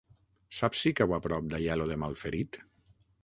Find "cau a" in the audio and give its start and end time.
0.99-1.19